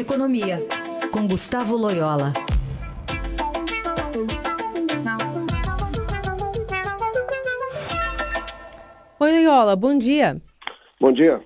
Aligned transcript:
Economia, 0.00 0.66
com 1.12 1.28
Gustavo 1.28 1.76
Loyola. 1.76 2.32
Oi, 9.20 9.30
Loyola, 9.30 9.76
bom 9.76 9.98
dia. 9.98 10.40
Bom 10.98 11.12
dia. 11.12 11.42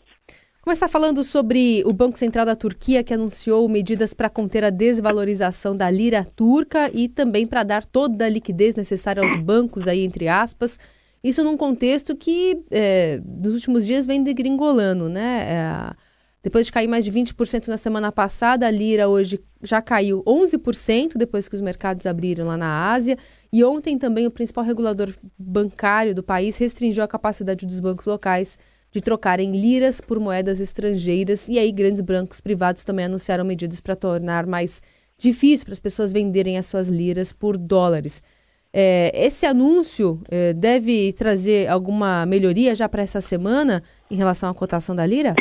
Começar 0.63 0.87
falando 0.87 1.25
sobre 1.25 1.83
o 1.85 1.93
Banco 1.93 2.17
Central 2.17 2.47
da 2.47 2.55
Turquia, 2.55 3.03
que 3.03 3.13
anunciou 3.13 3.69
medidas 3.69 4.15
para 4.15 4.31
conter 4.31 4.63
a 4.63 4.71
desvalorização 4.71 5.77
da 5.77 5.91
lira 5.91 6.25
turca 6.25 6.89
e 6.95 7.09
também 7.09 7.49
para 7.49 7.65
dar 7.65 7.85
toda 7.85 8.25
a 8.25 8.29
liquidez 8.29 8.77
necessária 8.77 9.21
aos 9.21 9.35
bancos, 9.35 9.89
aí, 9.89 10.05
entre 10.05 10.29
aspas. 10.29 10.79
Isso 11.25 11.43
num 11.43 11.57
contexto 11.57 12.15
que, 12.15 12.63
é, 12.71 13.21
nos 13.27 13.55
últimos 13.55 13.85
dias, 13.85 14.07
vem 14.07 14.23
degringolando, 14.23 15.09
né? 15.09 15.45
É, 15.49 16.04
depois 16.45 16.67
de 16.67 16.73
cair 16.73 16.87
mais 16.87 17.07
de 17.07 17.11
20% 17.11 17.69
na 17.69 17.79
semana 17.79 18.13
passada, 18.13 18.67
a 18.67 18.71
lira 18.71 19.09
hoje 19.09 19.41
já 19.63 19.81
caiu 19.81 20.23
11% 20.25 21.17
depois 21.17 21.49
que 21.49 21.55
os 21.55 21.61
mercados 21.63 22.05
abriram 22.05 22.45
lá 22.45 22.55
na 22.55 22.93
Ásia. 22.93 23.17
E 23.51 23.65
ontem 23.65 23.97
também 23.97 24.27
o 24.27 24.31
principal 24.31 24.63
regulador 24.63 25.15
bancário 25.39 26.15
do 26.15 26.23
país 26.23 26.59
restringiu 26.59 27.03
a 27.03 27.09
capacidade 27.09 27.65
dos 27.65 27.81
bancos 27.81 28.05
locais 28.05 28.59
de 28.93 29.01
trocarem 29.01 29.53
liras 29.53 30.03
por 30.03 30.21
moedas 30.21 30.61
estrangeiras. 30.61 31.49
E 31.49 31.59
aí 31.59 31.73
grandes 31.73 32.03
bancos 32.03 32.43
privados 32.43 32.85
também 32.85 33.07
anunciaram 33.07 33.43
medidas 33.43 33.81
para 33.81 33.97
tornar 33.97 34.45
mais 34.45 34.83
difícil 35.17 35.65
para 35.65 35.73
as 35.73 35.81
pessoas 35.81 36.13
venderem 36.13 36.59
as 36.59 36.67
suas 36.67 36.89
liras 36.89 37.33
por 37.33 37.57
dólares. 37.57 38.23
É, 38.71 39.11
esse 39.15 39.47
anúncio 39.47 40.21
é, 40.29 40.53
deve 40.53 41.11
trazer 41.15 41.71
alguma 41.71 42.27
melhoria 42.27 42.75
já 42.75 42.87
para 42.87 43.03
essa 43.03 43.23
semana 43.23 43.83
em 44.11 44.17
relação 44.17 44.51
à 44.51 44.55
cotação 44.55 44.95
da 44.95 45.07
lira? 45.07 45.35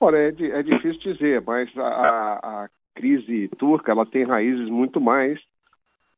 Olha, 0.00 0.16
é, 0.16 0.28
é 0.28 0.62
difícil 0.62 1.14
dizer, 1.14 1.42
mas 1.46 1.70
a, 1.76 2.62
a, 2.64 2.68
crise 2.94 3.48
turca 3.58 3.92
ela 3.92 4.06
tem 4.06 4.24
raízes 4.24 4.68
muito 4.68 5.00
mais 5.00 5.38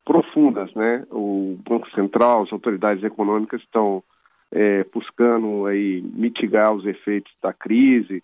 profundas, 0.04 0.72
né? 0.74 1.04
O 1.10 1.58
Banco 1.68 1.90
Central, 1.90 2.44
as 2.44 2.52
autoridades 2.52 3.02
econômicas 3.04 3.60
estão 3.60 4.02
é, 4.50 4.84
buscando 4.84 5.66
aí 5.66 6.00
mitigar 6.00 6.72
os 6.72 6.86
efeitos 6.86 7.32
da 7.42 7.52
crise, 7.52 8.22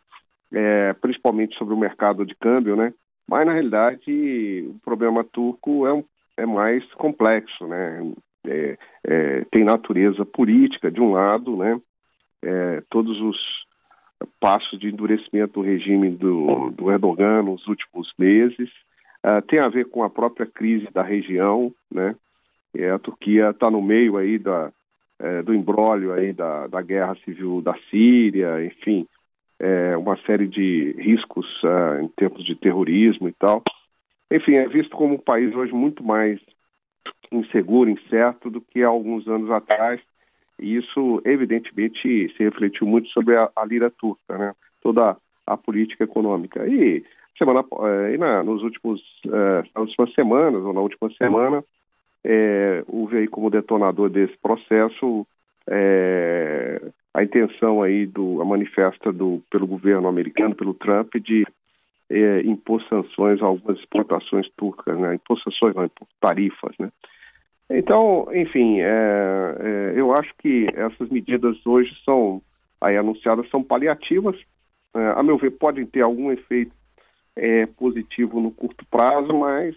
é, 0.53 0.93
principalmente 0.95 1.57
sobre 1.59 1.75
o 1.75 1.79
mercado 1.79 2.25
de 2.25 2.35
câmbio, 2.35 2.77
né? 2.77 2.95
Mas 3.29 3.47
na 3.47 3.53
realidade 3.53 4.67
o 4.69 4.79
problema 4.85 5.25
turco 5.25 5.87
é, 5.87 5.93
um, 5.93 6.05
é 6.37 6.47
mais 6.47 6.85
complexo, 6.95 7.67
né? 7.67 8.13
É, 8.47 8.79
é 9.05 9.45
tem 9.51 9.65
natureza 9.65 10.25
política 10.25 10.91
de 10.91 11.01
um 11.01 11.13
lado, 11.13 11.57
né? 11.57 11.81
É, 12.43 12.83
todos 12.89 13.21
os 13.21 13.65
passos 14.41 14.79
de 14.79 14.89
endurecimento 14.89 15.55
do 15.55 15.67
regime 15.67 16.11
do, 16.11 16.71
do 16.71 16.91
Erdogan 16.91 17.43
nos 17.43 17.67
últimos 17.67 18.13
meses. 18.19 18.71
Uh, 19.25 19.41
tem 19.43 19.61
a 19.61 19.69
ver 19.69 19.87
com 19.87 20.03
a 20.03 20.11
própria 20.11 20.47
crise 20.47 20.89
da 20.93 21.03
região, 21.03 21.73
né? 21.91 22.15
A 22.93 22.99
Turquia 22.99 23.51
está 23.51 23.71
no 23.71 23.81
meio 23.81 24.17
aí 24.17 24.37
da, 24.37 24.73
é, 25.19 25.43
do 25.43 25.55
embrólio 25.55 26.13
aí 26.13 26.33
da, 26.33 26.67
da 26.67 26.83
guerra 26.83 27.15
civil 27.25 27.63
da 27.63 27.75
Síria, 27.91 28.65
enfim, 28.65 29.07
é, 29.59 29.97
uma 29.97 30.17
série 30.27 30.49
de 30.49 30.93
riscos 30.99 31.47
uh, 31.63 32.03
em 32.03 32.09
termos 32.09 32.45
de 32.45 32.55
terrorismo 32.55 33.29
e 33.29 33.33
tal. 33.33 33.63
Enfim, 34.31 34.55
é 34.55 34.69
visto 34.69 34.97
como 34.97 35.15
um 35.15 35.19
país 35.19 35.55
hoje 35.55 35.73
muito 35.73 36.03
mais 36.03 36.41
inseguro, 37.31 37.89
incerto 37.89 38.51
do 38.51 38.61
que 38.61 38.83
há 38.83 38.89
alguns 38.89 39.27
anos 39.29 39.51
atrás, 39.51 40.01
e 40.59 40.77
isso, 40.77 41.21
evidentemente, 41.25 42.33
se 42.37 42.43
refletiu 42.43 42.87
muito 42.87 43.09
sobre 43.09 43.37
a, 43.37 43.51
a 43.57 43.65
lira 43.65 43.91
turca, 43.91 44.39
né? 44.39 44.55
toda 44.83 45.17
a 45.47 45.57
política 45.57 46.05
econômica. 46.05 46.67
E, 46.67 47.05
semana, 47.37 47.65
eh, 47.83 48.15
e 48.15 48.19
na, 48.19 48.43
nos 48.43 48.63
últimos, 48.63 49.01
eh, 49.27 49.63
nas 49.75 49.89
últimas 49.89 50.15
semanas, 50.15 50.63
ou 50.63 50.73
na 50.73 50.81
última 50.81 51.11
semana, 51.15 51.65
é, 52.25 52.83
houve 52.89 53.19
aí 53.19 53.29
como 53.29 53.51
detonador 53.51 54.09
desse 54.09 54.37
processo 54.39 55.27
é, 55.69 56.81
a 57.13 57.23
intenção 57.23 57.83
aí 57.83 58.07
do 58.07 58.41
a 58.41 58.45
manifesta 58.45 59.13
do 59.13 59.43
pelo 59.51 59.67
governo 59.67 60.09
americano 60.09 60.55
pelo 60.55 60.75
Trump 60.75 61.15
de 61.17 61.47
é, 62.11 62.41
impor 62.41 62.83
sanções 62.89 63.43
a 63.43 63.47
algumas 63.47 63.79
exportações 63.79 64.49
turcas, 64.57 64.99
né? 64.99 65.15
Impor 65.15 65.39
sanções, 65.41 65.75
não, 65.75 65.85
impor 65.85 66.09
tarifas, 66.21 66.75
né? 66.79 66.91
Então, 67.71 68.29
enfim, 68.33 68.81
é, 68.81 68.87
é, 69.59 69.93
eu 69.97 70.13
acho 70.13 70.33
que 70.39 70.67
essas 70.75 71.09
medidas 71.09 71.57
hoje 71.67 71.91
são 72.05 72.43
aí 72.81 72.97
anunciadas 72.97 73.49
são 73.51 73.63
paliativas. 73.63 74.37
É, 74.95 75.13
a 75.17 75.23
meu 75.23 75.39
ver, 75.39 75.51
podem 75.53 75.87
ter 75.87 76.03
algum 76.03 76.31
efeito 76.31 76.73
é, 77.35 77.67
positivo 77.67 78.41
no 78.41 78.51
curto 78.51 78.85
prazo, 78.91 79.33
mas 79.33 79.75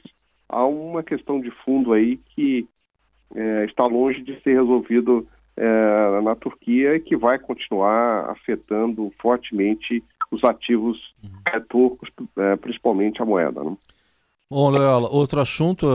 há 0.49 0.65
uma 0.65 1.01
questão 1.01 1.39
de 1.39 1.49
fundo 1.63 1.93
aí 1.93 2.17
que 2.35 2.67
é, 3.33 3.65
está 3.65 3.83
longe 3.83 4.21
de 4.21 4.39
ser 4.41 4.59
resolvido 4.59 5.27
é, 5.55 6.21
na 6.21 6.35
Turquia 6.35 6.95
e 6.95 6.99
que 6.99 7.15
vai 7.15 7.39
continuar 7.39 8.29
afetando 8.29 9.11
fortemente 9.19 10.03
os 10.29 10.43
ativos 10.43 10.97
uhum. 11.23 11.61
turcos, 11.69 12.09
principalmente 12.61 13.21
a 13.21 13.25
moeda. 13.25 13.63
Né? 13.63 13.77
Bom, 14.51 14.69
Leola, 14.69 15.09
outro 15.09 15.39
assunto 15.39 15.87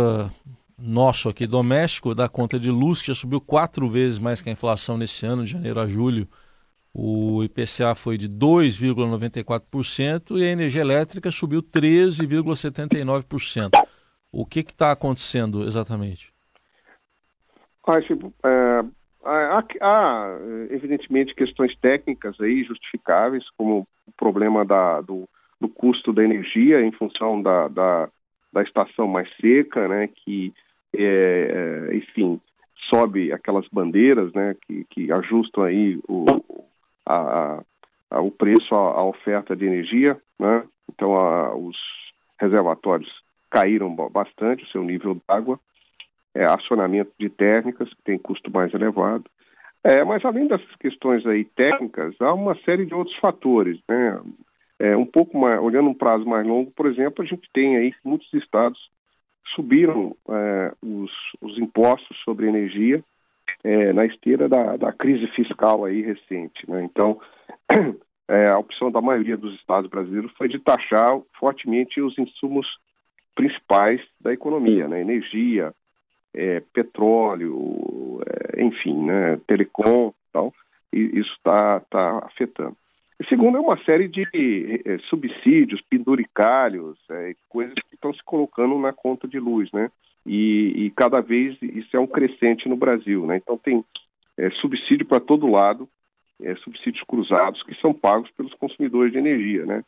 nosso 0.82 1.28
aqui 1.28 1.46
doméstico 1.46 2.12
da 2.14 2.28
conta 2.28 2.58
de 2.58 2.70
luz, 2.70 3.00
que 3.00 3.08
já 3.08 3.14
subiu 3.14 3.40
quatro 3.40 3.88
vezes 3.88 4.18
mais 4.18 4.42
que 4.42 4.48
a 4.48 4.52
inflação 4.52 4.98
nesse 4.98 5.24
ano, 5.24 5.44
de 5.44 5.52
janeiro 5.52 5.78
a 5.80 5.86
julho. 5.86 6.26
O 6.92 7.44
IPCA 7.44 7.94
foi 7.94 8.18
de 8.18 8.28
2,94% 8.28 10.38
e 10.38 10.44
a 10.44 10.50
energia 10.50 10.82
elétrica 10.82 11.30
subiu 11.30 11.62
13,79%. 11.62 13.70
O 14.30 14.44
que 14.44 14.60
está 14.60 14.92
acontecendo 14.92 15.62
exatamente? 15.62 16.30
Acho, 17.86 18.12
é, 18.44 18.84
há, 19.24 19.64
há, 19.80 20.36
evidentemente, 20.70 21.34
questões 21.34 21.74
técnicas 21.78 22.38
aí 22.40 22.62
justificáveis, 22.64 23.44
como 23.56 23.88
o 24.06 24.12
problema 24.12 24.64
da, 24.64 25.00
do, 25.00 25.28
do 25.60 25.68
custo 25.68 26.12
da 26.12 26.22
energia 26.22 26.80
em 26.82 26.92
função 26.92 27.42
da, 27.42 27.66
da, 27.68 28.08
da 28.52 28.62
estação 28.62 29.08
mais 29.08 29.28
seca, 29.40 29.88
né, 29.88 30.08
que 30.08 30.52
é, 30.96 31.88
é, 31.90 31.96
enfim, 31.96 32.40
sobe 32.92 33.32
aquelas 33.32 33.66
bandeiras 33.68 34.32
né, 34.32 34.54
que, 34.66 34.84
que 34.90 35.12
ajustam 35.12 35.64
aí 35.64 35.98
o, 36.08 36.26
a, 37.06 37.62
a, 38.10 38.20
o 38.20 38.30
preço 38.30 38.74
à, 38.74 39.04
oferta 39.04 39.56
de 39.56 39.64
energia. 39.64 40.20
Né? 40.38 40.64
Então, 40.90 41.16
a, 41.16 41.54
os 41.54 41.76
reservatórios 42.40 43.10
caíram 43.50 43.94
bastante 43.94 44.64
o 44.64 44.68
seu 44.68 44.82
nível 44.82 45.20
d'água, 45.28 45.58
é, 46.34 46.44
acionamento 46.44 47.12
de 47.18 47.28
térmicas, 47.28 47.88
que 47.90 48.02
tem 48.02 48.18
custo 48.18 48.50
mais 48.50 48.72
elevado. 48.72 49.24
É, 49.84 50.04
mas 50.04 50.24
além 50.24 50.46
dessas 50.46 50.74
questões 50.76 51.26
aí 51.26 51.44
técnicas, 51.44 52.14
há 52.20 52.32
uma 52.32 52.54
série 52.64 52.86
de 52.86 52.94
outros 52.94 53.16
fatores, 53.18 53.78
né? 53.88 54.20
É, 54.78 54.96
um 54.96 55.06
pouco 55.06 55.38
mais, 55.38 55.60
olhando 55.60 55.90
um 55.90 55.94
prazo 55.94 56.24
mais 56.24 56.46
longo, 56.46 56.70
por 56.72 56.86
exemplo, 56.86 57.22
a 57.22 57.26
gente 57.26 57.48
tem 57.52 57.76
aí 57.76 57.94
muitos 58.04 58.32
estados 58.34 58.78
subiram 59.54 60.16
é, 60.28 60.72
os, 60.82 61.10
os, 61.40 61.58
impostos 61.58 62.16
sobre 62.24 62.46
energia 62.46 63.02
é, 63.64 63.92
na 63.92 64.06
esteira 64.06 64.48
da, 64.48 64.76
da, 64.76 64.92
crise 64.92 65.26
fiscal 65.28 65.84
aí 65.84 66.02
recente. 66.02 66.68
Né? 66.68 66.84
Então, 66.84 67.20
é, 68.28 68.48
a 68.48 68.58
opção 68.58 68.90
da 68.90 69.00
maioria 69.00 69.36
dos 69.36 69.54
estados 69.56 69.90
brasileiros 69.90 70.32
foi 70.32 70.48
de 70.48 70.58
taxar 70.58 71.20
fortemente 71.38 72.00
os 72.00 72.16
insumos 72.18 72.66
principais 73.34 74.00
da 74.20 74.32
economia, 74.32 74.88
né? 74.88 75.00
energia, 75.00 75.72
é, 76.34 76.60
petróleo, 76.72 78.20
é, 78.26 78.62
enfim, 78.62 79.04
né? 79.04 79.38
telecom, 79.46 80.12
tal. 80.32 80.52
E 80.92 81.18
isso 81.18 81.32
está 81.36 81.80
tá 81.80 82.18
afetando. 82.26 82.76
E 83.18 83.26
segundo, 83.26 83.56
é 83.56 83.60
uma 83.60 83.82
série 83.84 84.08
de 84.08 84.22
é, 84.84 84.98
subsídios, 85.08 85.80
penduricalhos, 85.88 86.98
coisas 87.48 87.74
estão 88.12 88.14
se 88.14 88.24
colocando 88.24 88.78
na 88.78 88.92
conta 88.92 89.26
de 89.26 89.38
luz, 89.38 89.70
né? 89.72 89.90
E, 90.24 90.86
e 90.86 90.90
cada 90.90 91.20
vez 91.20 91.56
isso 91.60 91.96
é 91.96 92.00
um 92.00 92.06
crescente 92.06 92.68
no 92.68 92.76
Brasil, 92.76 93.26
né? 93.26 93.36
Então 93.36 93.58
tem 93.58 93.84
é, 94.38 94.50
subsídio 94.50 95.06
para 95.06 95.20
todo 95.20 95.50
lado, 95.50 95.88
subsídios 96.64 97.04
cruzados 97.04 97.62
que 97.62 97.74
são 97.80 97.94
pagos 97.94 98.30
pelos 98.32 98.52
consumidores 98.54 99.12
de 99.12 99.18
energia, 99.18 99.64
né? 99.64 99.84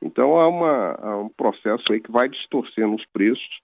Então 0.00 0.38
há, 0.38 0.48
uma, 0.48 0.92
há 0.92 1.16
um 1.18 1.28
processo 1.28 1.84
aí 1.92 2.00
que 2.00 2.10
vai 2.10 2.28
distorcendo 2.28 2.94
os 2.94 3.04
preços 3.06 3.60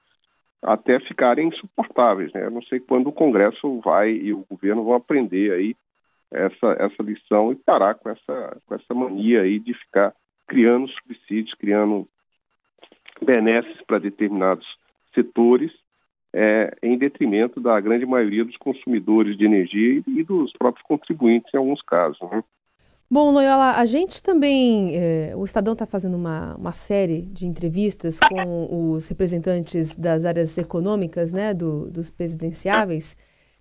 até 0.62 0.98
ficarem 1.00 1.48
insuportáveis, 1.48 2.32
né? 2.32 2.46
Eu 2.46 2.50
não 2.50 2.62
sei 2.62 2.80
quando 2.80 3.08
o 3.08 3.12
Congresso 3.12 3.80
vai 3.80 4.10
e 4.10 4.32
o 4.32 4.44
governo 4.50 4.84
vão 4.84 4.94
aprender 4.94 5.52
aí 5.52 5.76
essa, 6.30 6.76
essa 6.78 7.02
lição 7.02 7.52
e 7.52 7.56
parar 7.56 7.94
com 7.94 8.08
essa, 8.10 8.60
com 8.66 8.74
essa 8.74 8.94
mania 8.94 9.42
aí 9.42 9.58
de 9.58 9.72
ficar 9.74 10.14
criando 10.46 10.88
subsídios, 10.88 11.54
criando 11.54 12.08
benesses 13.22 13.80
para 13.86 13.98
determinados 13.98 14.66
setores, 15.14 15.70
é, 16.32 16.76
em 16.82 16.98
detrimento 16.98 17.60
da 17.60 17.78
grande 17.80 18.04
maioria 18.04 18.44
dos 18.44 18.56
consumidores 18.56 19.38
de 19.38 19.44
energia 19.44 20.02
e, 20.06 20.24
dos 20.24 20.52
próprios 20.52 20.84
contribuintes 20.86 21.52
em 21.54 21.58
alguns 21.58 21.80
casos. 21.82 22.18
Né? 22.22 22.42
Bom, 23.08 23.30
Loyola, 23.30 23.76
a 23.76 23.84
gente 23.84 24.20
também, 24.20 24.96
é, 24.96 25.32
o 25.36 25.44
Estadão 25.44 25.74
está 25.74 25.86
fazendo 25.86 26.16
uma, 26.16 26.56
uma 26.56 26.72
série 26.72 27.22
de 27.22 27.46
entrevistas 27.46 28.18
com 28.18 28.92
os 28.92 29.06
representantes 29.06 29.94
das 29.94 30.24
áreas 30.24 30.58
econômicas, 30.58 31.32
né, 31.32 31.54
do, 31.54 31.88
dos 31.90 32.10
presidenciáveis. 32.10 33.16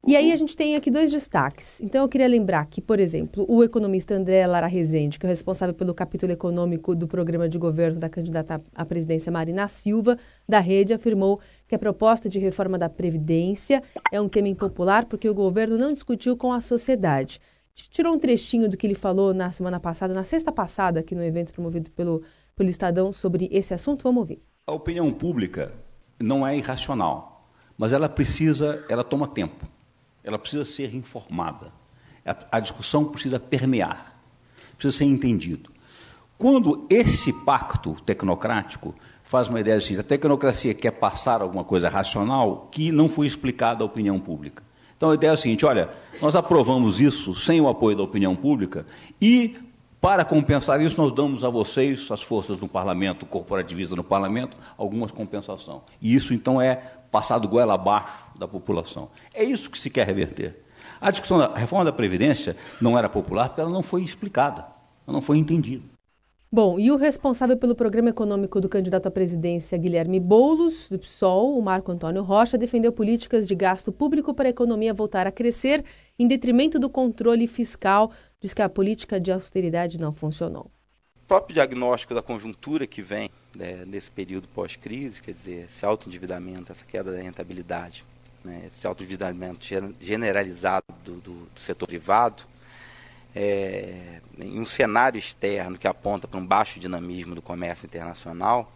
E 0.05 0.17
aí 0.17 0.33
a 0.33 0.35
gente 0.35 0.53
tem 0.53 0.75
aqui 0.75 0.91
dois 0.91 1.11
destaques. 1.11 1.79
Então 1.79 2.01
eu 2.01 2.09
queria 2.09 2.27
lembrar 2.27 2.65
que, 2.65 2.81
por 2.81 2.99
exemplo, 2.99 3.45
o 3.47 3.63
economista 3.63 4.13
André 4.13 4.45
Lara 4.45 4.67
Rezende, 4.67 5.17
que 5.17 5.25
é 5.25 5.29
responsável 5.29 5.73
pelo 5.73 5.93
capítulo 5.93 6.29
econômico 6.29 6.93
do 6.93 7.07
programa 7.07 7.47
de 7.47 7.57
governo 7.57 7.97
da 7.97 8.09
candidata 8.09 8.61
à 8.75 8.83
presidência 8.83 9.31
Marina 9.31 9.65
Silva, 9.69 10.17
da 10.47 10.59
rede, 10.59 10.93
afirmou 10.93 11.39
que 11.69 11.73
a 11.73 11.79
proposta 11.79 12.27
de 12.27 12.37
reforma 12.37 12.77
da 12.77 12.89
Previdência 12.89 13.81
é 14.11 14.19
um 14.19 14.27
tema 14.27 14.49
impopular 14.49 15.05
porque 15.05 15.29
o 15.29 15.33
governo 15.33 15.77
não 15.77 15.93
discutiu 15.93 16.35
com 16.35 16.51
a 16.51 16.59
sociedade. 16.59 17.39
A 17.73 17.79
gente 17.79 17.89
tirou 17.89 18.13
um 18.13 18.19
trechinho 18.19 18.69
do 18.69 18.75
que 18.75 18.85
ele 18.85 18.95
falou 18.95 19.33
na 19.33 19.53
semana 19.53 19.79
passada, 19.79 20.13
na 20.13 20.23
sexta 20.23 20.51
passada, 20.51 20.99
aqui 20.99 21.15
no 21.15 21.23
evento 21.23 21.53
promovido 21.53 21.89
pelo, 21.91 22.21
pelo 22.57 22.69
Estadão 22.69 23.13
sobre 23.13 23.47
esse 23.53 23.73
assunto. 23.73 24.03
Vamos 24.03 24.19
ouvir. 24.19 24.41
A 24.67 24.73
opinião 24.73 25.09
pública 25.11 25.71
não 26.19 26.45
é 26.45 26.57
irracional, 26.57 27.49
mas 27.77 27.93
ela 27.93 28.09
precisa, 28.09 28.83
ela 28.89 29.03
toma 29.05 29.29
tempo 29.29 29.71
ela 30.23 30.39
precisa 30.39 30.65
ser 30.65 30.93
informada. 30.95 31.71
A, 32.51 32.59
discussão 32.59 33.05
precisa 33.05 33.39
permear, 33.39 34.17
precisa 34.77 34.97
ser 34.97 35.05
entendido. 35.05 35.69
Quando 36.37 36.87
esse 36.89 37.33
pacto 37.43 37.95
tecnocrático 38.05 38.95
faz 39.23 39.47
uma 39.47 39.59
ideia 39.59 39.77
assim, 39.77 39.97
a 39.97 40.03
tecnocracia 40.03 40.73
quer 40.73 40.91
passar 40.91 41.41
alguma 41.41 41.63
coisa 41.63 41.89
racional 41.89 42.69
que 42.71 42.91
não 42.91 43.09
foi 43.09 43.27
explicada 43.27 43.83
à 43.83 43.85
opinião 43.85 44.19
pública. 44.19 44.63
Então 44.95 45.11
a 45.11 45.15
ideia 45.15 45.31
é 45.31 45.33
a 45.33 45.37
seguinte: 45.37 45.65
olha, 45.65 45.89
nós 46.21 46.35
aprovamos 46.35 47.01
isso 47.01 47.35
sem 47.35 47.59
o 47.59 47.67
apoio 47.67 47.97
da 47.97 48.03
opinião 48.03 48.35
pública 48.35 48.85
e, 49.21 49.57
para 50.03 50.25
compensar 50.25 50.81
isso, 50.81 51.01
nós 51.01 51.13
damos 51.13 51.45
a 51.45 51.49
vocês, 51.49 52.11
as 52.11 52.21
forças 52.21 52.57
do 52.57 52.67
parlamento, 52.67 53.25
corporativista 53.25 53.95
no 53.95 54.03
parlamento, 54.03 54.57
alguma 54.77 55.07
compensação. 55.07 55.81
E 56.01 56.13
isso 56.13 56.33
então 56.33 56.61
é 56.61 56.75
passado 57.09 57.47
goela 57.47 57.75
abaixo 57.75 58.27
da 58.37 58.45
população. 58.45 59.09
É 59.33 59.45
isso 59.45 59.69
que 59.69 59.79
se 59.79 59.89
quer 59.89 60.05
reverter. 60.05 60.61
A 60.99 61.09
discussão 61.09 61.37
da 61.37 61.53
reforma 61.55 61.85
da 61.85 61.93
Previdência 61.93 62.57
não 62.81 62.97
era 62.97 63.07
popular 63.07 63.47
porque 63.47 63.61
ela 63.61 63.69
não 63.69 63.81
foi 63.81 64.03
explicada, 64.03 64.65
ela 65.07 65.13
não 65.13 65.21
foi 65.21 65.37
entendida. 65.37 65.92
Bom, 66.53 66.79
e 66.79 66.91
o 66.91 66.97
responsável 66.97 67.57
pelo 67.57 67.73
programa 67.73 68.11
econômico 68.11 68.61
do 68.61 68.69
candidato 68.69 69.07
à 69.07 69.11
presidência, 69.11 69.75
Guilherme 69.75 70.19
Boulos, 70.19 70.87
do 70.87 70.99
PSOL, 70.99 71.57
o 71.57 71.61
Marco 71.63 71.91
Antônio 71.91 72.21
Rocha, 72.21 72.59
defendeu 72.59 72.91
políticas 72.91 73.47
de 73.47 73.55
gasto 73.55 73.91
público 73.91 74.35
para 74.35 74.49
a 74.49 74.51
economia 74.51 74.93
voltar 74.93 75.25
a 75.25 75.31
crescer, 75.31 75.83
em 76.19 76.27
detrimento 76.27 76.77
do 76.77 76.91
controle 76.91 77.47
fiscal. 77.47 78.11
Diz 78.39 78.53
que 78.53 78.61
a 78.61 78.69
política 78.69 79.19
de 79.19 79.31
austeridade 79.31 79.99
não 79.99 80.13
funcionou. 80.13 80.69
O 81.23 81.27
próprio 81.27 81.55
diagnóstico 81.55 82.13
da 82.13 82.21
conjuntura 82.21 82.85
que 82.85 83.01
vem 83.01 83.31
né, 83.55 83.83
nesse 83.87 84.11
período 84.11 84.47
pós-crise, 84.49 85.23
quer 85.23 85.31
dizer, 85.31 85.65
esse 85.65 85.83
autoendividamento, 85.83 86.71
essa 86.71 86.85
queda 86.85 87.11
da 87.11 87.17
rentabilidade, 87.17 88.05
né, 88.45 88.65
esse 88.67 88.85
autoendividamento 88.85 89.65
generalizado 89.99 90.85
do, 91.03 91.13
do, 91.13 91.31
do 91.31 91.59
setor 91.59 91.87
privado, 91.87 92.43
é, 93.35 94.19
em 94.39 94.59
um 94.59 94.65
cenário 94.65 95.17
externo 95.17 95.77
que 95.77 95.87
aponta 95.87 96.27
para 96.27 96.39
um 96.39 96.45
baixo 96.45 96.79
dinamismo 96.79 97.35
do 97.35 97.41
comércio 97.41 97.85
internacional, 97.85 98.71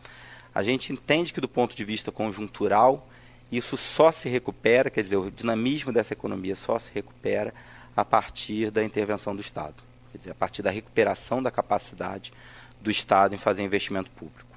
a 0.54 0.64
gente 0.64 0.92
entende 0.92 1.34
que 1.34 1.42
do 1.42 1.48
ponto 1.48 1.76
de 1.76 1.86
vista 1.86 2.12
conjuntural, 2.12 3.08
isso 3.52 3.78
só 3.78 4.12
se 4.12 4.28
recupera, 4.28 4.90
quer 4.90 5.02
dizer, 5.02 5.18
o 5.18 5.32
dinamismo 5.32 5.94
dessa 5.94 6.14
economia 6.14 6.56
só 6.56 6.80
se 6.80 6.92
recupera 6.94 7.54
a 7.96 8.04
partir 8.04 8.72
da 8.72 8.84
intervenção 8.84 9.36
do 9.36 9.42
Estado, 9.42 9.76
quer 10.12 10.18
dizer, 10.18 10.32
a 10.32 10.36
partir 10.36 10.62
da 10.62 10.72
recuperação 10.72 11.42
da 11.42 11.52
capacidade 11.52 12.34
do 12.82 12.92
Estado 12.92 13.36
em 13.36 13.38
fazer 13.38 13.64
investimento 13.64 14.10
público. 14.12 14.48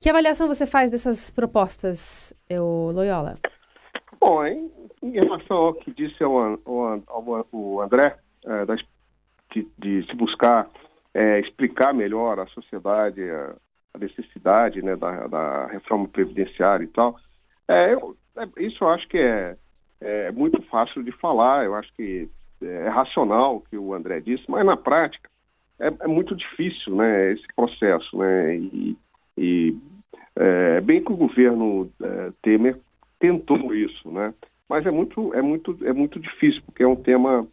Que 0.00 0.10
avaliação 0.10 0.46
você 0.46 0.66
faz 0.66 0.90
dessas 0.90 1.30
propostas, 1.30 2.32
eu, 2.48 2.90
Loyola? 2.94 3.36
Bom, 4.20 4.44
em, 4.44 4.70
em 5.02 5.10
relação 5.12 5.56
ao 5.56 5.74
que 5.74 5.90
disse 5.90 6.22
o, 6.22 6.60
o, 6.64 7.46
o 7.52 7.80
André, 7.80 8.18
de, 9.54 9.68
de, 9.78 10.06
se 10.06 10.14
buscar 10.14 10.68
é, 11.14 11.40
explicar 11.40 11.92
melhor 11.92 12.38
à 12.38 12.46
sociedade 12.46 13.22
a, 13.22 13.54
a 13.94 13.98
necessidade 13.98 14.82
né, 14.82 14.94
da, 14.96 15.26
da, 15.26 15.66
reforma 15.66 16.06
previdenciária 16.08 16.84
e 16.84 16.88
tal, 16.88 17.16
é, 17.68 17.94
eu, 17.94 18.16
é, 18.36 18.62
isso 18.62 18.84
eu 18.84 18.88
acho 18.88 19.08
que 19.08 19.18
é, 19.18 19.56
é 20.00 20.30
muito 20.30 20.60
fácil 20.62 21.02
de 21.02 21.12
falar, 21.12 21.64
eu 21.64 21.74
acho 21.74 21.92
que 21.94 22.28
é 22.62 22.88
racional 22.88 23.56
o 23.56 23.60
que 23.60 23.76
o 23.76 23.94
André 23.94 24.20
disse, 24.20 24.44
mas 24.48 24.64
na 24.64 24.76
prática 24.76 25.28
é, 25.80 25.88
é 26.00 26.06
muito 26.06 26.34
difícil 26.34 26.94
né, 26.94 27.32
esse 27.32 27.46
processo, 27.54 28.16
né, 28.18 28.56
e, 28.56 28.96
e 29.36 29.76
é, 30.36 30.80
bem 30.82 31.02
que 31.02 31.12
o 31.12 31.16
governo 31.16 31.90
é, 32.02 32.32
Temer 32.42 32.78
tentou 33.18 33.74
isso, 33.74 34.10
né? 34.10 34.34
Mas 34.68 34.84
é 34.84 34.90
muito, 34.90 35.32
é 35.32 35.40
muito, 35.40 35.78
é 35.82 35.92
muito 35.92 36.20
difícil 36.20 36.62
porque 36.66 36.82
é 36.82 36.86
um 36.86 36.96
tema 36.96 37.46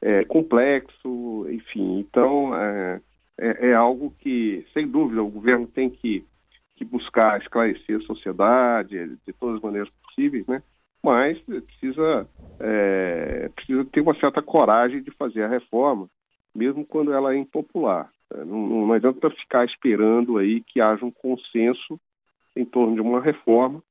é, 0.00 0.24
complexo, 0.24 1.46
enfim. 1.50 1.98
Então 2.00 2.54
é, 2.54 3.00
é, 3.38 3.70
é, 3.70 3.74
algo 3.74 4.14
que, 4.18 4.64
sem 4.72 4.86
dúvida, 4.86 5.22
o 5.22 5.30
governo 5.30 5.66
tem 5.66 5.90
que, 5.90 6.24
que 6.76 6.84
buscar 6.84 7.40
esclarecer 7.40 7.96
a 7.96 8.02
sociedade 8.02 9.16
de 9.26 9.32
todas 9.32 9.56
as 9.56 9.62
maneiras 9.62 9.90
possíveis, 10.02 10.46
né? 10.46 10.62
Mas 11.02 11.38
precisa 11.40 12.28
é, 12.58 13.50
precisa 13.54 13.84
ter 13.84 14.00
uma 14.00 14.18
certa 14.18 14.42
coragem 14.42 15.00
de 15.02 15.10
fazer 15.12 15.44
a 15.44 15.48
reforma, 15.48 16.08
mesmo 16.54 16.84
quando 16.84 17.12
ela 17.12 17.32
é 17.32 17.36
impopular. 17.36 18.10
Não, 18.30 18.86
não 18.86 18.92
adianta 18.92 19.30
ficar 19.30 19.64
esperando 19.64 20.38
aí 20.38 20.60
que 20.60 20.80
haja 20.80 21.04
um 21.04 21.10
consenso 21.10 21.98
em 22.54 22.64
torno 22.64 22.94
de 22.94 23.00
uma 23.00 23.20
reforma, 23.20 23.82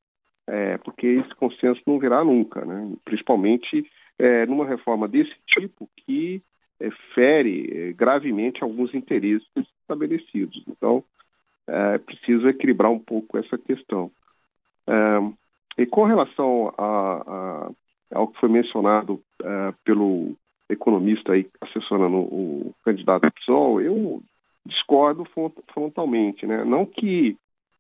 é, 0.46 0.78
porque 0.78 1.08
esse 1.08 1.34
consenso 1.36 1.82
não 1.88 2.00
virá 2.00 2.24
nunca, 2.24 2.64
né? 2.66 2.94
principalmente 3.04 3.86
é, 4.20 4.46
numa 4.46 4.66
reforma 4.66 5.08
desse 5.08 5.36
tipo 5.46 5.90
que 5.98 6.42
é, 6.80 6.90
fere 7.14 7.70
é, 7.72 7.94
gravemente 7.94 8.64
alguns 8.64 8.94
interesses 8.94 9.48
estabelecidos. 9.82 10.64
Então, 10.68 11.04
é, 11.68 11.98
precisa 11.98 12.50
equilibrar 12.50 12.92
um 12.92 13.00
pouco 13.00 13.38
essa 13.38 13.58
questão. 13.58 14.12
É, 14.88 15.82
e 15.82 15.86
com 15.86 16.06
relação 16.06 16.74
a, 16.78 17.24
a, 17.28 17.72
ao 18.16 18.28
que 18.28 18.40
foi 18.40 18.50
mencionado 18.50 19.22
pelo 19.84 20.36
economista 20.68 21.34
aí 21.34 21.48
assessorando 21.62 22.18
o 22.18 22.74
candidato 22.84 23.32
PSOL, 23.32 23.80
eu 23.80 24.24
discordo 24.66 25.24
frontalmente, 25.72 26.46
né? 26.46 26.66
Não 26.66 26.86
que 26.86 27.38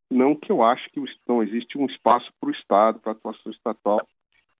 não 0.09 0.35
que 0.35 0.51
eu 0.51 0.63
acho 0.63 0.89
que 0.91 1.03
não 1.27 1.43
existe 1.43 1.77
um 1.77 1.85
espaço 1.85 2.31
para 2.39 2.49
o 2.49 2.51
Estado, 2.51 2.99
para 2.99 3.11
a 3.11 3.15
atuação 3.15 3.51
estatal 3.51 4.07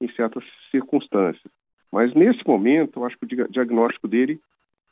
em 0.01 0.12
certas 0.13 0.43
circunstâncias. 0.72 1.51
Mas 1.91 2.13
nesse 2.13 2.46
momento, 2.46 3.00
eu 3.00 3.06
acho 3.06 3.17
que 3.17 3.25
o 3.25 3.48
diagnóstico 3.50 4.08
dele 4.08 4.39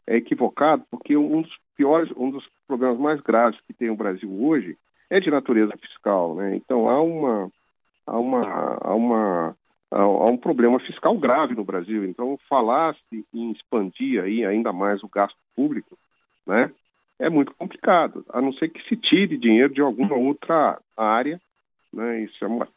é 0.07 0.17
equivocado, 0.17 0.83
porque 0.89 1.17
um 1.17 1.41
dos 1.41 1.57
piores, 1.75 2.11
um 2.15 2.29
dos 2.29 2.47
problemas 2.67 2.97
mais 2.99 3.21
graves 3.21 3.59
que 3.67 3.73
tem 3.73 3.89
o 3.89 3.95
Brasil 3.95 4.31
hoje 4.43 4.77
é 5.09 5.19
de 5.19 5.29
natureza 5.29 5.73
fiscal, 5.77 6.35
né? 6.35 6.55
Então 6.55 6.89
há 6.89 7.01
uma 7.01 7.51
há 8.05 8.19
uma 8.19 8.77
há 8.81 8.95
uma 8.95 9.57
há 9.91 10.25
um 10.25 10.37
problema 10.37 10.79
fiscal 10.79 11.17
grave 11.17 11.55
no 11.55 11.63
Brasil. 11.63 12.05
Então 12.05 12.39
falar-se 12.47 13.25
em 13.33 13.51
expandir 13.51 14.23
aí 14.23 14.45
ainda 14.45 14.71
mais 14.71 15.03
o 15.03 15.09
gasto 15.09 15.37
público, 15.55 15.97
né? 16.45 16.71
é 17.19 17.29
muito 17.29 17.53
complicado, 17.55 18.25
a 18.29 18.41
não 18.41 18.51
ser 18.53 18.69
que 18.69 18.81
se 18.87 18.95
tire 18.95 19.37
dinheiro 19.37 19.73
de 19.73 19.81
alguma 19.81 20.15
outra 20.15 20.79
área, 20.97 21.39
né? 21.93 22.21
Isso 22.21 22.43
é 22.43 22.47
uma, 22.47 22.67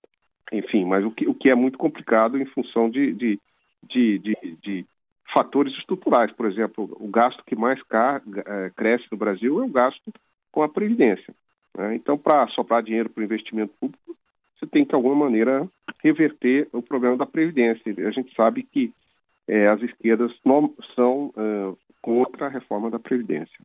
enfim, 0.53 0.85
mas 0.85 1.05
o 1.05 1.11
que, 1.11 1.27
o 1.27 1.35
que 1.35 1.51
é 1.51 1.55
muito 1.55 1.77
complicado 1.77 2.39
em 2.39 2.47
função 2.47 2.89
de, 2.89 3.13
de, 3.13 3.41
de, 3.83 4.19
de, 4.19 4.37
de 4.63 4.87
fatores 5.33 5.73
estruturais. 5.75 6.33
Por 6.33 6.47
exemplo, 6.47 6.97
o 6.99 7.09
gasto 7.09 7.45
que 7.45 7.57
mais 7.57 7.81
é, 8.47 8.71
cresce 8.71 9.07
no 9.11 9.19
Brasil 9.19 9.61
é 9.61 9.65
o 9.65 9.69
gasto 9.69 10.13
com 10.51 10.63
a 10.63 10.69
Previdência. 10.69 11.35
Né? 11.77 11.95
Então, 11.95 12.17
para 12.17 12.49
soprar 12.49 12.83
dinheiro 12.83 13.11
para 13.11 13.21
o 13.21 13.25
investimento 13.25 13.73
público, 13.79 14.17
você 14.59 14.67
tem 14.67 14.85
que, 14.85 14.91
de 14.91 14.95
alguma 14.95 15.15
maneira, 15.15 15.69
reverter 16.03 16.69
o 16.73 16.83
problema 16.83 17.17
da 17.17 17.27
Previdência. 17.27 17.95
A 18.07 18.11
gente 18.11 18.35
sabe 18.35 18.65
que 18.65 18.93
é, 19.47 19.69
as 19.69 19.81
esquerdas 19.83 20.33
não 20.45 20.75
são 20.95 21.27
uh, 21.37 21.79
contra 22.03 22.47
a 22.47 22.51
reforma 22.51 22.91
da 22.91 22.99
Previdência. 22.99 23.59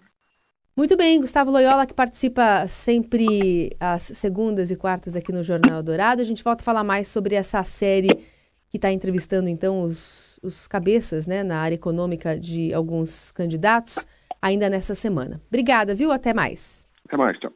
Muito 0.75 0.97
bem, 0.97 1.19
Gustavo 1.19 1.51
Loyola, 1.51 1.85
que 1.85 1.93
participa 1.93 2.67
sempre 2.67 3.75
às 3.79 4.01
segundas 4.01 4.71
e 4.71 4.75
quartas 4.75 5.15
aqui 5.15 5.31
no 5.31 5.43
Jornal 5.43 5.83
Dourado. 5.83 6.21
A 6.21 6.25
gente 6.25 6.43
volta 6.43 6.63
a 6.63 6.65
falar 6.65 6.83
mais 6.83 7.07
sobre 7.07 7.35
essa 7.35 7.63
série 7.63 8.25
que 8.73 8.77
está 8.79 8.91
entrevistando, 8.91 9.47
então, 9.47 9.83
os, 9.83 10.39
os 10.41 10.67
cabeças 10.67 11.27
né, 11.27 11.43
na 11.43 11.59
área 11.59 11.75
econômica 11.75 12.35
de 12.35 12.73
alguns 12.73 13.29
candidatos, 13.31 14.03
ainda 14.41 14.67
nessa 14.67 14.95
semana. 14.95 15.39
Obrigada, 15.47 15.93
viu? 15.93 16.11
Até 16.11 16.33
mais. 16.33 16.83
Até 17.05 17.15
mais, 17.15 17.37
tchau. 17.39 17.53